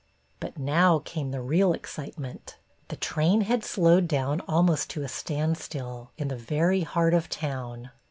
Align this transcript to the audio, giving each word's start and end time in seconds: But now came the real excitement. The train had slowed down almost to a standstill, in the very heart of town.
But 0.39 0.57
now 0.57 0.97
came 1.05 1.29
the 1.29 1.43
real 1.43 1.73
excitement. 1.73 2.57
The 2.87 2.95
train 2.95 3.41
had 3.41 3.63
slowed 3.63 4.07
down 4.07 4.39
almost 4.47 4.89
to 4.89 5.03
a 5.03 5.07
standstill, 5.07 6.09
in 6.17 6.27
the 6.27 6.35
very 6.35 6.81
heart 6.81 7.13
of 7.13 7.29
town. 7.29 7.91